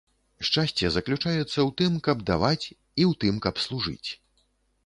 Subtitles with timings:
[0.47, 2.65] Шчасце заключаецца ў тым, каб даваць,
[2.99, 4.09] і ў тым, каб служыць.